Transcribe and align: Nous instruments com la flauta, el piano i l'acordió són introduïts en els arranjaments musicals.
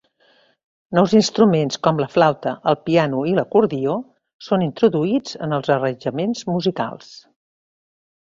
Nous 0.99 1.11
instruments 1.17 1.75
com 1.87 1.99
la 2.03 2.07
flauta, 2.13 2.53
el 2.71 2.77
piano 2.87 3.19
i 3.31 3.33
l'acordió 3.39 3.97
són 4.47 4.65
introduïts 4.69 5.37
en 5.49 5.53
els 5.59 5.71
arranjaments 5.77 6.43
musicals. 6.55 7.13